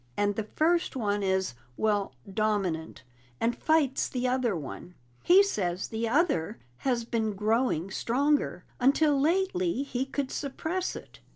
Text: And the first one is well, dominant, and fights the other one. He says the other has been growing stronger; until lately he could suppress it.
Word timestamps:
And 0.17 0.35
the 0.35 0.45
first 0.55 0.95
one 0.95 1.21
is 1.21 1.53
well, 1.77 2.15
dominant, 2.27 3.03
and 3.39 3.55
fights 3.55 4.09
the 4.09 4.27
other 4.27 4.55
one. 4.55 4.95
He 5.21 5.43
says 5.43 5.89
the 5.89 6.09
other 6.09 6.57
has 6.77 7.05
been 7.05 7.35
growing 7.35 7.91
stronger; 7.91 8.65
until 8.79 9.19
lately 9.21 9.83
he 9.83 10.07
could 10.07 10.31
suppress 10.31 10.95
it. 10.95 11.19